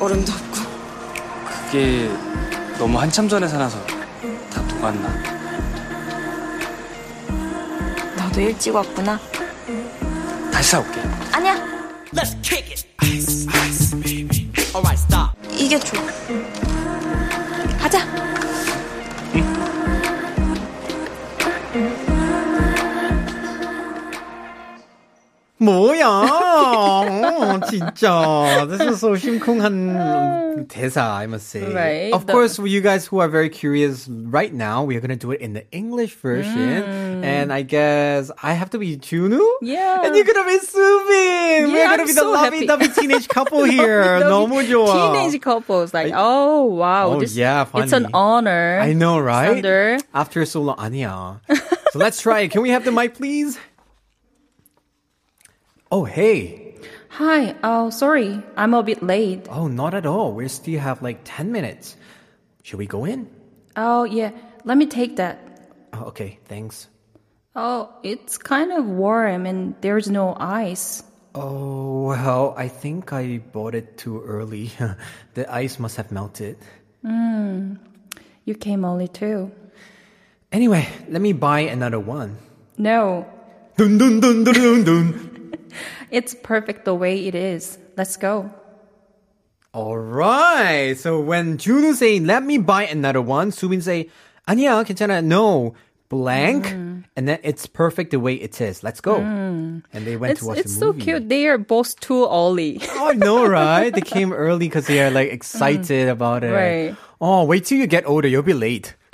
[0.00, 0.66] 얼음도 없고.
[1.66, 2.10] 그게
[2.78, 3.78] 너무 한참 전에 사놔서
[4.52, 5.08] 다 녹았나?
[8.16, 9.18] 너도 일찍 왔구나.
[10.52, 11.00] 다시 사올게.
[11.32, 11.54] 아니야.
[12.14, 13.55] Let's kick it.
[15.52, 16.02] 이게 좋아.
[25.61, 26.07] 뭐야?
[26.07, 28.65] 어, 진짜.
[28.67, 31.61] This is so 심쿵한 대사, I must say.
[31.71, 32.11] Right.
[32.11, 35.21] Of The- course, you guys who are very curious right now, we are going to
[35.21, 37.21] do it in the English version.
[37.23, 39.37] And I guess I have to be Junu?
[39.61, 40.01] Yeah.
[40.01, 41.69] And you're going to be Subin.
[41.69, 42.65] We're Yeah, going to I'm be the so happy.
[42.65, 44.19] lovey-dovey teenage couple here.
[44.25, 45.13] 너무 좋아.
[45.13, 48.13] Teenage couples, like, oh wow, Oh, this, yeah, it's an funny.
[48.15, 48.79] honor.
[48.81, 49.61] I know, right?
[49.61, 49.99] Sander.
[50.11, 51.37] After so long, 아니야.
[51.93, 52.49] so let's try it.
[52.49, 53.59] Can we have the mic, please?
[55.90, 56.74] Oh, hey.
[57.10, 59.46] Hi, oh sorry, I'm a bit late.
[59.48, 60.32] Oh, not at all.
[60.32, 61.96] We still have like 10 minutes.
[62.62, 63.30] Should we go in?
[63.76, 64.32] Oh yeah,
[64.64, 65.38] let me take that.
[65.92, 66.88] Oh, okay, thanks.
[67.54, 71.02] Oh, it's kind of warm and there's no ice.
[71.34, 74.72] Oh, well, I think I bought it too early.
[75.34, 76.58] the ice must have melted.
[77.02, 77.74] Hmm.
[78.44, 79.52] You came early too.
[80.52, 82.38] Anyway, let me buy another one.
[82.76, 83.26] No,
[83.76, 85.35] Dun dun dun dun dun dun.
[86.11, 87.77] it's perfect the way it is.
[87.97, 88.49] Let's go.
[89.73, 90.97] All right.
[90.99, 94.09] So when Juno say, "Let me buy another one," Subin say,
[94.47, 95.23] "아니야, 괜찮아.
[95.23, 95.73] No,
[96.09, 96.67] blank."
[97.15, 98.83] And then it's perfect the way it is.
[98.83, 99.15] Let's go.
[99.19, 101.01] And they went It's to watch it's the so movie.
[101.03, 101.29] cute.
[101.29, 102.79] They are both too early.
[102.99, 103.91] Oh, I know, right?
[103.93, 106.51] They came early because they are like excited about it.
[106.51, 106.95] Right.
[107.19, 108.27] Oh, wait till you get older.
[108.27, 108.95] You'll be late.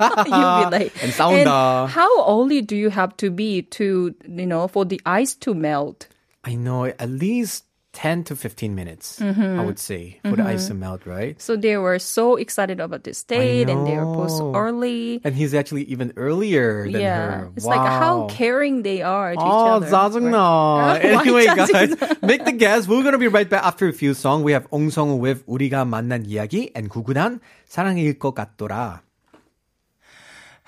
[0.27, 0.91] You'll be late.
[1.01, 1.87] And 싸운다.
[1.89, 6.07] how early do you have to be to you know for the ice to melt?
[6.43, 10.75] I know at least 10 to 15 minutes, I would say, for the ice to
[10.75, 11.33] melt, right?
[11.41, 14.53] So they were so excited about this date, and they were both know.
[14.53, 15.19] early.
[15.25, 17.51] And he's actually even earlier than yeah, her.
[17.57, 18.29] it's like how Wow.
[18.29, 19.89] caring they are to each Oh, other.
[19.89, 21.01] 짜증나.
[21.01, 21.05] Right?
[21.25, 22.85] Anyway, Why guys, make the guess.
[22.87, 24.45] We're gonna be right back after a few songs.
[24.45, 29.01] We have 옹성우 with 우리가 만난 이야기 and 구구단 사랑일 것 같더라.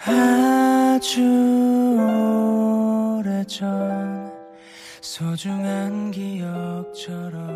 [0.06, 1.22] 아주
[3.18, 4.30] 오래전
[5.00, 7.48] 소중한 기억처럼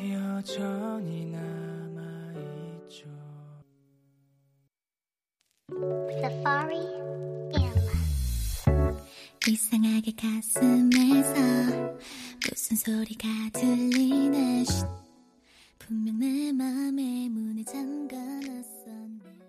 [0.00, 3.04] 여전히 남아있죠.
[6.10, 6.88] Safari
[9.46, 11.34] 이상하게 가슴에서
[12.48, 14.86] 무슨 소리가 들리나 쉿.
[15.78, 19.39] 분명 내 맘에 문을 잠가놨었네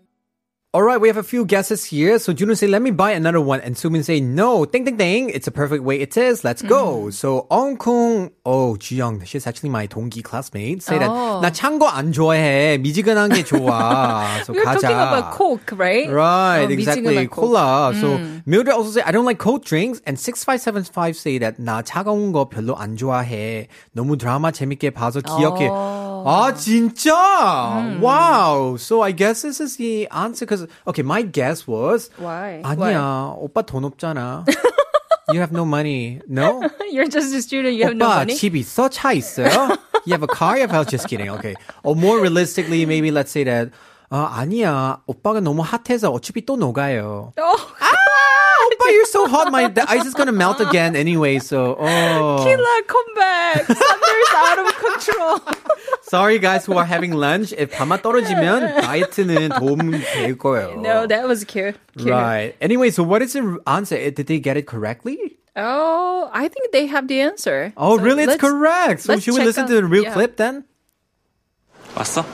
[0.74, 2.18] All right, we have a few guesses here.
[2.18, 3.62] So Juno say, let me buy another one.
[3.62, 5.30] And Sumin say, no, ding, ding, ding.
[5.30, 6.44] It's a perfect way it is.
[6.44, 7.04] Let's go.
[7.08, 7.12] Mm.
[7.14, 10.82] So Ong Kung, oh, Jiyoung, she's actually my 동기 classmate.
[10.82, 11.40] Say that, Oh.
[11.40, 12.76] 나 찬 거 안 좋아해.
[12.76, 14.44] 미지근한 게 좋아.
[14.44, 14.80] So We were 가자.
[14.82, 16.10] talking about Coke, right?
[16.12, 17.24] Right, Oh, exactly.
[17.24, 17.48] 미지근한 Coke.
[17.56, 17.94] Cola.
[17.98, 18.42] So Mm.
[18.44, 22.50] Mildred also say I don't like cold drinks, and 6575 say that 나 차가운 거
[22.50, 23.68] 별로 안 좋아해.
[23.96, 25.70] 너무 드라마 재밌게 봐서 기억해.
[25.72, 26.04] Oh.
[26.28, 27.14] 아 진짜?
[27.80, 28.00] Mm.
[28.02, 28.76] Wow.
[28.76, 32.60] So I guess this is the answer because okay, my guess was Why?
[32.62, 34.44] 아니야, 오빠 돈 없잖아.
[35.32, 36.20] you have no money.
[36.28, 36.62] No?
[36.90, 37.74] You're just a student.
[37.76, 38.34] You have no 오빠 money.
[38.34, 38.88] 집 있어?
[38.88, 39.76] 차 있어요?
[40.06, 40.56] You have a car?
[40.56, 40.86] You have a house?
[40.90, 41.30] Just kidding.
[41.30, 41.54] Okay.
[41.82, 43.70] Or more realistically, maybe let's say that
[44.08, 45.00] 아, 아니야.
[45.06, 47.32] 오빠가 너무 핫해서 어차피 또 녹아요.
[47.38, 47.56] Oh,
[48.80, 49.50] 오빠, you're so hot.
[49.52, 51.38] My the ice is gonna melt again anyway.
[51.38, 52.42] So, oh.
[52.44, 53.66] Killa, come back.
[53.66, 55.40] Thunder's out of control.
[56.02, 57.52] Sorry guys who are having lunch.
[57.52, 60.80] If 밥만 떨어지면 다이어트는 도움 될 거예요.
[60.80, 61.76] No, that was cute.
[61.96, 62.10] cute.
[62.10, 62.54] Right.
[62.60, 63.96] Anyway, so what is the answer?
[64.10, 65.38] Did they get it correctly?
[65.56, 67.72] Oh, I think they have the answer.
[67.76, 68.22] Oh, So really?
[68.24, 69.00] It's let's- correct.
[69.02, 70.12] So let's should we check listen out- to the real yeah.
[70.12, 70.64] clip then?
[71.96, 72.24] 왔어?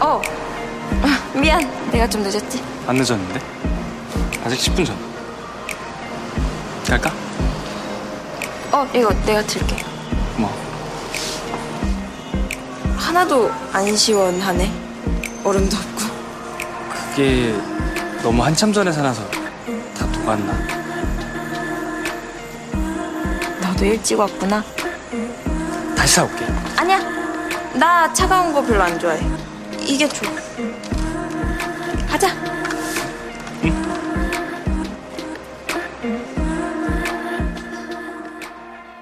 [0.00, 0.22] 어.
[1.33, 1.61] 아, 미안.
[1.91, 2.61] 내가 좀 늦었지.
[2.87, 3.39] 안 늦었는데?
[4.45, 4.95] 아직 10분 전.
[6.87, 7.11] 갈까?
[8.71, 9.75] 어, 이거 내가 들게.
[10.37, 10.51] 뭐
[12.97, 14.71] 하나도 안 시원하네.
[15.43, 16.13] 얼음도 없고.
[16.91, 17.55] 그게
[18.21, 19.21] 너무 한참 전에 살아서
[19.97, 20.53] 다 녹았나?
[23.61, 24.63] 너도 일찍 왔구나.
[25.95, 26.45] 다시 사올게.
[26.77, 26.99] 아니야.
[27.73, 29.19] 나 차가운 거 별로 안 좋아해.
[29.79, 30.31] 이게 좋아.
[32.12, 32.28] 가자.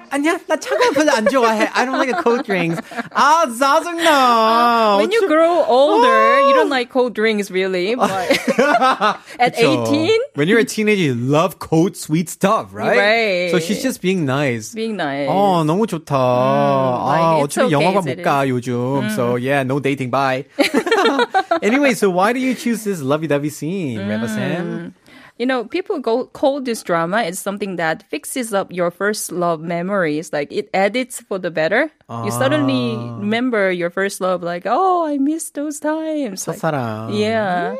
[0.09, 1.69] 아니야, 나 차가운 별로 안 좋아해.
[1.73, 2.81] I don't like cold drinks.
[3.11, 4.97] 아, 짜증나.
[4.97, 7.93] When you grow older, you don't like cold drinks really.
[7.95, 8.09] But
[9.37, 9.85] at 그쵸.
[9.85, 12.97] 18, When you're a teenager, you love cold, sweet stuff, right?
[12.97, 13.51] Right.
[13.51, 14.73] So she's just being nice.
[14.73, 15.29] being nice.
[15.29, 16.15] 어, 너무 좋다.
[16.15, 19.09] 아, like, it's 어차피 okay, 영화관 it 못 가, 요즘.
[19.13, 20.45] So, yeah, no dating, bye.
[21.62, 24.28] anyway, so why do you choose this lovey-dovey scene, mm.
[24.28, 24.94] Sam?
[25.38, 29.60] you know, people go, call this drama is something that fixes up your first love
[29.60, 30.32] memories.
[30.32, 31.90] Like it edits for the better.
[32.08, 33.16] You suddenly ah.
[33.16, 36.46] remember your first love, like, oh, I miss those times.
[36.46, 37.74] Like, yeah.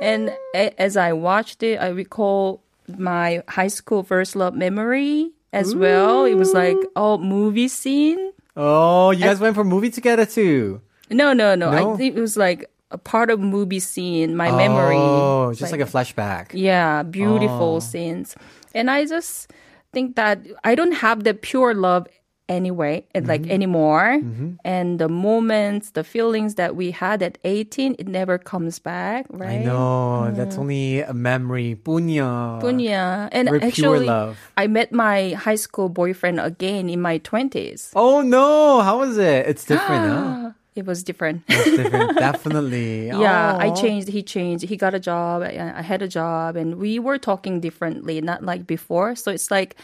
[0.00, 5.74] And a- as I watched it, I recall my high school first love memory as
[5.74, 5.78] Ooh.
[5.78, 6.24] well.
[6.24, 8.32] It was like, oh, movie scene.
[8.56, 10.82] Oh, you guys went for movie together too.
[11.10, 11.70] No, no, no.
[11.70, 11.92] No?
[11.94, 14.96] I think it was like a part of movie scene, my memory.
[14.96, 16.48] Oh, just like, a flashback.
[16.52, 17.80] Yeah, beautiful Oh.
[17.80, 18.34] scenes.
[18.74, 19.52] And I just
[19.92, 22.06] think that I don't have the pure love
[22.48, 23.52] anyway, and like Mm-hmm.
[23.52, 24.20] anymore.
[24.64, 29.60] And the moments, the feelings that we had at 18, it never comes back, right?
[29.60, 30.32] I know.
[30.32, 31.76] That's only a memory.
[31.76, 32.56] Punya.
[32.64, 33.28] Punya.
[33.32, 34.40] And pure actually, love.
[34.56, 37.92] I met my high school boyfriend again in my 20s.
[37.94, 39.44] Oh no, how was it?
[39.46, 40.50] It's different, huh?
[40.78, 41.44] It was different.
[41.48, 43.08] Different, definitely.
[43.08, 43.74] Yeah, I oh.
[43.74, 44.06] changed.
[44.06, 44.64] He changed.
[44.64, 45.42] He got a job.
[45.42, 49.16] I I had a job, and we were talking differently, not like before.
[49.16, 49.74] So it's like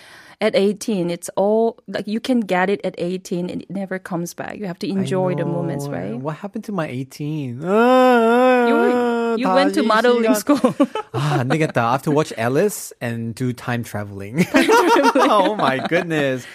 [0.40, 4.34] at 18, it's all like you can get it at 18, and it never comes
[4.34, 4.56] back.
[4.56, 6.14] You have to enjoy the moments, right?
[6.14, 7.60] What happened to my 18?
[7.60, 10.73] You were, you went to 다시 modeling 시간- school.
[11.13, 11.77] 아, 안 되겠다.
[11.89, 14.45] I have to watch Alice and do time traveling.
[14.53, 16.45] oh my goodness.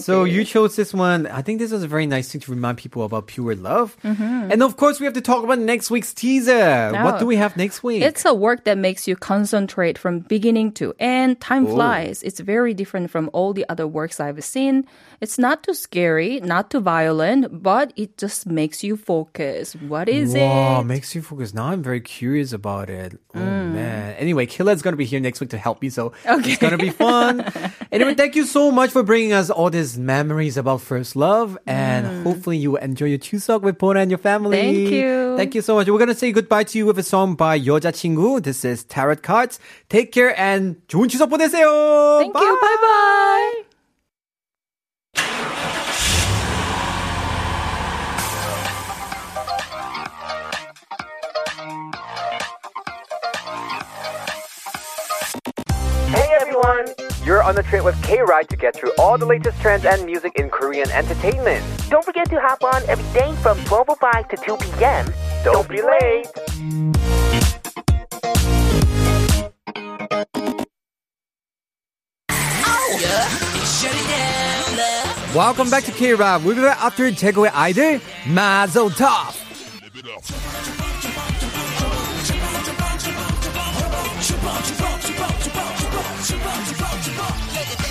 [0.00, 1.26] So you chose this one.
[1.26, 3.96] I think this was a very nice thing to remind people about pure love.
[4.04, 6.92] And of course, we have to talk about next week's teaser.
[6.92, 7.18] What Oh.
[7.20, 8.02] do we have next week?
[8.02, 11.40] It's a work that makes you concentrate from beginning to end.
[11.40, 11.74] Time Oh.
[11.74, 12.22] flies.
[12.22, 14.84] It's very different from all the other works I've seen.
[15.20, 19.72] It's not too scary, not too violent, but it just makes you focus.
[19.88, 20.84] What is wow, it?
[20.84, 21.54] makes you focus.
[21.54, 23.18] Now I'm very curious about it.
[23.34, 23.74] Oh Mm.
[23.74, 24.14] man.
[24.20, 27.42] Anyway, Killa's gonna be here next week to help me, so it's gonna be fun.
[27.90, 32.22] anyway, thank you so much for bringing us all these memories about first love, and
[32.22, 34.58] hopefully you will enjoy your Chuseok with Pona and your family.
[34.58, 34.62] Mm.
[34.62, 35.36] Thank you.
[35.36, 35.88] Thank you so much.
[35.88, 38.42] We're gonna say goodbye to you with a song by 여자친구.
[38.42, 39.58] This is Tarot Cards.
[39.88, 42.18] Take care and 좋은 추석 보내세요.
[42.20, 42.54] Thank you.
[42.60, 43.73] Bye bye.
[57.44, 60.32] on the train with K Ride to get through all the latest trends and music
[60.36, 61.64] in Korean entertainment.
[61.88, 65.06] Don't forget to hop on every day from 12.05 to 2 p.m.
[65.44, 66.26] Don't be late!
[73.64, 75.34] Shut it down, love.
[75.34, 76.42] Welcome back to K-Rap.
[76.42, 78.90] We'll be back after 태고의 아이들 Mazel
[87.25, 87.45] Tov.
[87.53, 87.84] Break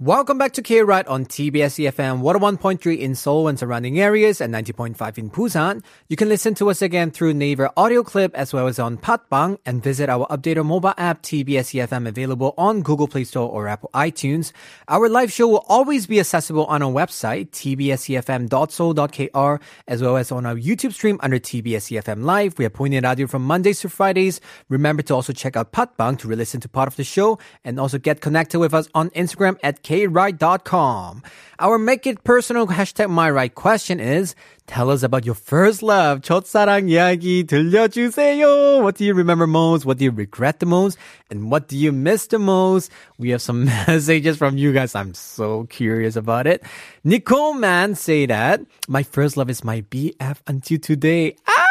[0.00, 5.18] Welcome back to K-Ride on TBS EFM 101.3 in Seoul and surrounding areas and 90.5
[5.18, 5.82] in Busan.
[6.08, 9.58] You can listen to us again through Naver audio clip as well as on Podbbang
[9.66, 13.90] and visit our updated mobile app TBS EFM available on Google Play Store or Apple
[13.92, 14.52] iTunes.
[14.86, 20.46] Our live show will always be accessible on our website tbsefm.seoul.kr as well as on
[20.46, 22.56] our YouTube stream under TBS EFM Live.
[22.56, 24.40] We are pointing audio from Mondays to Fridays.
[24.68, 27.98] Remember to also check out Podbbang to re-listen to part of the show and also
[27.98, 31.23] get connected with us on Instagram at kride.com.
[31.59, 34.35] Our make it personal hashtag my right question is
[34.67, 36.21] tell us about your first love.
[36.21, 38.81] 첫사랑 이야기 들려주세요.
[38.83, 39.85] What do you remember most?
[39.85, 40.97] What do you regret the most?
[41.29, 42.91] And what do you miss the most?
[43.17, 44.95] We have some messages from you guys.
[44.95, 46.63] I'm so curious about it.
[47.03, 51.37] Nicole Man say that my first love is my BF until today.
[51.47, 51.66] Ah!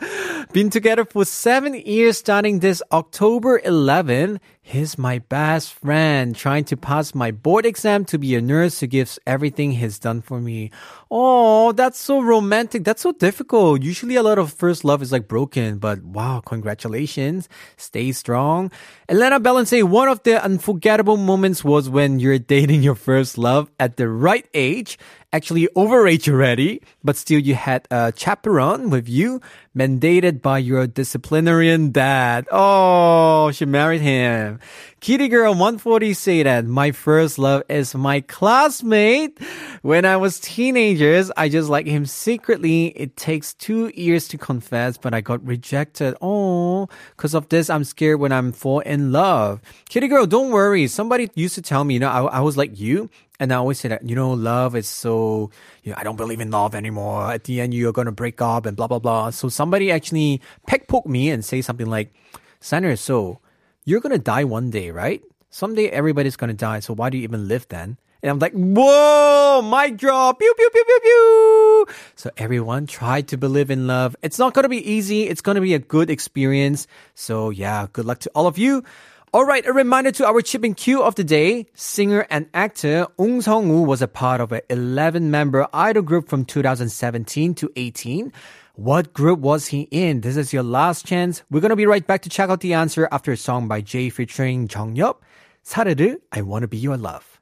[0.52, 4.40] Been together for seven years starting this October 11.
[4.62, 8.86] He's my best friend trying to pass my board exam to be a nurse who
[8.86, 10.70] gives everything he's done for me.
[11.10, 12.84] Oh, that's so romantic.
[12.84, 13.82] That's so difficult.
[13.82, 17.48] Usually a lot of first love is like broken, but wow, congratulations.
[17.76, 18.70] Stay strong.
[19.08, 23.96] Elena say one of the unforgettable moments was when you're dating your first love at
[23.96, 24.98] the right age
[25.32, 29.40] actually overage already, but still you had a chaperone with you,
[29.76, 32.48] mandated by your disciplinarian dad.
[32.50, 34.58] Oh, she married him.
[35.00, 39.38] Kitty Girl 140 say that my first love is my classmate.
[39.82, 42.88] When I was teenagers, I just like him secretly.
[42.88, 46.16] It takes two years to confess, but I got rejected.
[46.20, 49.62] Oh, because of this, I'm scared when I'm fall in love.
[49.88, 50.86] Kitty Girl, don't worry.
[50.88, 53.08] Somebody used to tell me, you know, I, I was like you.
[53.40, 55.50] And I always say that, you know, love is so,
[55.82, 57.32] you know, I don't believe in love anymore.
[57.32, 59.30] At the end, you're going to break up and blah, blah, blah.
[59.30, 62.12] So somebody actually peck poke me and say something like,
[62.60, 63.40] Sander, so
[63.86, 65.22] you're going to die one day, right?
[65.48, 66.80] Someday everybody's going to die.
[66.80, 67.96] So why do you even live then?
[68.22, 71.86] And I'm like, whoa, mic drop, pew, pew, pew, pew, pew.
[72.16, 74.14] So everyone try to believe in love.
[74.20, 75.26] It's not going to be easy.
[75.26, 76.86] It's going to be a good experience.
[77.14, 78.84] So yeah, good luck to all of you.
[79.32, 81.66] All right, a reminder to our chipping cue of the day.
[81.74, 87.54] Singer and actor Ong Sung-woo was a part of an 11-member idol group from 2017
[87.54, 88.32] to 18.
[88.74, 90.22] What group was he in?
[90.22, 91.44] This is your last chance.
[91.48, 93.82] We're going to be right back to check out the answer after a song by
[93.82, 95.22] Jay featuring Jong Yup.
[95.64, 97.39] 사르르, I wanna be your love.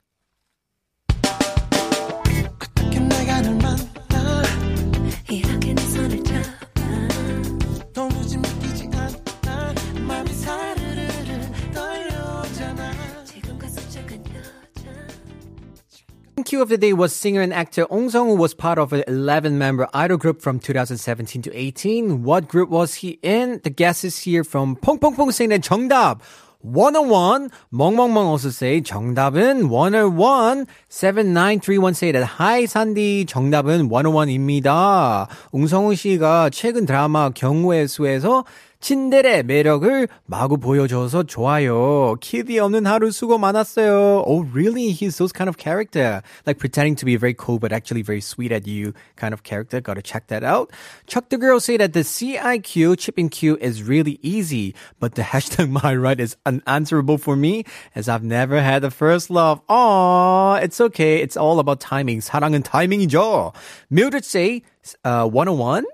[16.45, 19.89] Q of the day was singer and actor Ong Sung-woo was part of an 11-member
[19.93, 22.22] idol group from 2017 to 18.
[22.22, 23.61] What group was he in?
[23.64, 26.20] The guess is here from Pong Pong Pong saying that 정답
[26.61, 27.51] Wanna One.
[27.72, 30.66] 멍멍멍 also say 정답은 Wanna One.
[30.89, 35.28] 7931 say that hi 산디 정답은 101입니다.
[35.53, 38.45] 옹성우 씨가 최근 드라마 경우의 수에서
[38.81, 42.14] 친데레 매력을 마구 보여줘서 좋아요.
[42.20, 44.22] 키디 없는 하루 수고 많았어요.
[44.24, 44.93] Oh, really?
[44.93, 46.22] He's those kind of character.
[46.47, 49.81] Like pretending to be very cool, but actually very sweet at you kind of character.
[49.81, 50.70] Gotta check that out.
[51.07, 55.70] Chuck the Girl say that the CIQ, chipping Q is really easy, but the hashtag
[55.83, 57.64] my right is unanswerable for me
[57.95, 59.61] as I've never had a first love.
[59.66, 61.20] Aww, it's okay.
[61.20, 62.20] It's all about timing.
[62.20, 63.55] 사랑은 타이밍이죠.
[63.91, 64.62] Mildred say,
[65.05, 65.85] uh, Wanna One.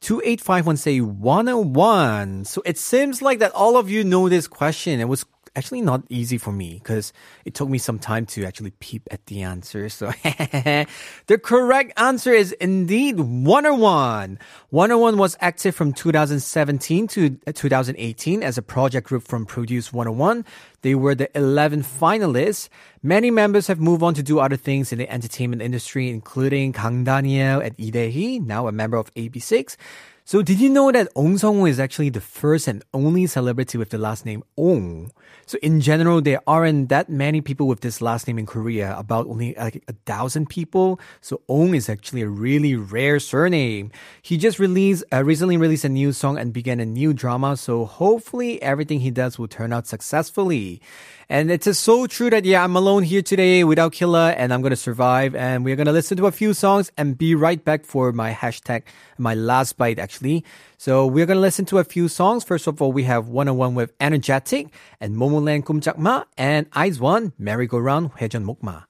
[0.00, 2.44] 2851 say Wanna One.
[2.44, 5.00] So it seems like that all of you know this question.
[5.00, 5.24] It was
[5.56, 7.12] actually not easy for me because
[7.44, 9.88] it took me some time to actually peep at the answer.
[9.88, 14.38] So the correct answer is indeed Wanna One.
[14.70, 20.44] 101 was active from 2017 to uh, 2018 as a project group from Produce 101.
[20.82, 22.68] They were the 11 finalists.
[23.02, 27.04] Many members have moved on to do other things in the entertainment industry, including Kang
[27.04, 29.76] Daniel Lee Dae-hwi, now a member of AB6IX.
[30.30, 33.90] So did you know that Ong Sung-woo is actually the first and only celebrity with
[33.90, 35.10] the last name Ong?
[35.46, 39.26] So in general, there aren't that many people with this last name in Korea, about
[39.26, 41.00] only like a thousand people.
[41.20, 43.90] So Ong is actually a really rare surname.
[44.22, 47.56] He just released, uh, recently released a new song and began a new drama.
[47.56, 50.80] So hopefully everything he does will turn out successfully.
[51.30, 54.70] And it's so true that, yeah, I'm alone here today without Killa and I'm going
[54.70, 55.36] to survive.
[55.36, 58.32] And we're going to listen to a few songs and be right back for my
[58.32, 58.82] hashtag,
[59.16, 60.44] my last bite, actually.
[60.76, 62.42] So we're going to listen to a few songs.
[62.42, 67.68] First of all, we have Wanna One with Energetic and Momoland Kumchakma and IZ*ONE, Merry
[67.68, 68.89] Go Round, hejan mukma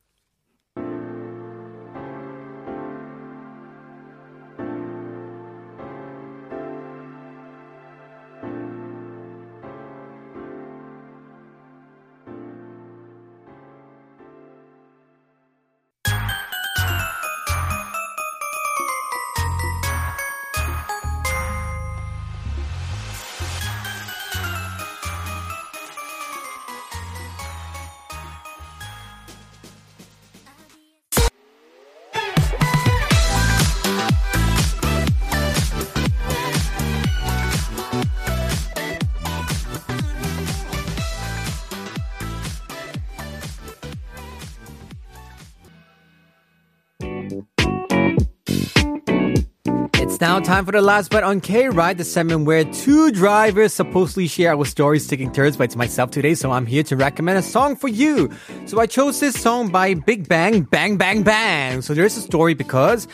[50.03, 53.73] It's now time for the last bet on K Ride, the segment where two drivers
[53.73, 57.39] supposedly share our stories taking turns, but it's myself today, so I'm here to recommend
[57.39, 58.29] a song for you.
[58.67, 61.81] So I chose this song by Big Bang, Bang Bang Bang.
[61.81, 63.07] So there's a story because,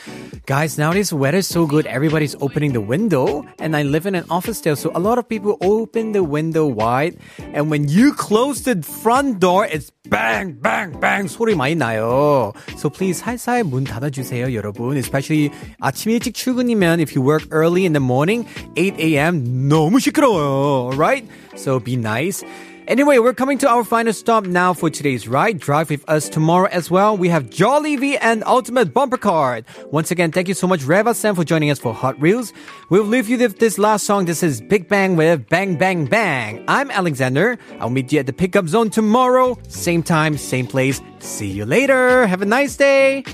[0.45, 4.25] guys, nowadays the weather's so good, everybody's opening the window, and I live in an
[4.29, 7.17] office there, so a lot of people open the window wide,
[7.53, 12.53] and when you close the front door, it's bang, bang, bang 소리 많이 나요.
[12.77, 14.97] So please 살살 문 닫아주세요, 여러분.
[14.97, 18.45] Especially 아침 일찍 출근이면 if you work early in the morning,
[18.75, 19.69] 8 a.m.
[19.69, 20.91] 너무 시끄러워요.
[20.91, 21.27] Alright?
[21.55, 22.43] So be nice.
[22.86, 25.58] Anyway, we're coming to our final stop now for today's ride.
[25.58, 27.16] Drive with us tomorrow as well.
[27.16, 29.64] We have Jolly V and Ultimate Bumper Card.
[29.90, 32.52] Once again, thank you so much, Reva Sam, for joining us for Hot Reels.
[32.88, 34.26] We'll leave you with this last song.
[34.26, 36.64] This is Big Bang with Bang Bang Bang.
[36.68, 37.58] I'm Alexander.
[37.80, 39.58] I'll meet you at the pickup zone tomorrow.
[39.66, 41.00] Same time, same place.
[41.18, 42.24] See you later.
[42.28, 43.24] Have a nice day.